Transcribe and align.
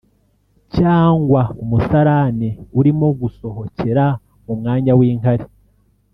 cyangwa 0.75 1.41
umusarane 1.61 2.49
urimo 2.79 3.07
gusohokera 3.21 4.05
mu 4.45 4.53
mwanya 4.59 4.91
w’inkari 4.99 5.45